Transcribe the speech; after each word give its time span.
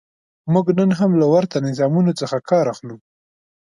موږ 0.53 0.65
نن 0.77 0.89
هم 0.99 1.11
له 1.21 1.25
ورته 1.33 1.55
نظامونو 1.67 2.11
څخه 2.19 2.37
کار 2.49 2.65
اخلو. 2.73 2.95